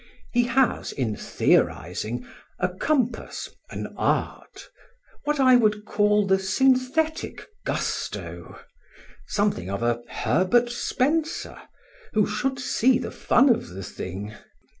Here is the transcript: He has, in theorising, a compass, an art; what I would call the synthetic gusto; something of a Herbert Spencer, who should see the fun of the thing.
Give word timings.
He 0.31 0.45
has, 0.45 0.91
in 0.91 1.15
theorising, 1.15 2.25
a 2.57 2.69
compass, 2.69 3.49
an 3.69 3.93
art; 3.95 4.67
what 5.25 5.39
I 5.39 5.55
would 5.55 5.85
call 5.85 6.25
the 6.25 6.39
synthetic 6.39 7.47
gusto; 7.67 8.59
something 9.27 9.69
of 9.69 9.83
a 9.83 10.01
Herbert 10.09 10.71
Spencer, 10.71 11.55
who 12.13 12.25
should 12.25 12.57
see 12.57 12.97
the 12.97 13.11
fun 13.11 13.47
of 13.47 13.69
the 13.69 13.83
thing. 13.83 14.33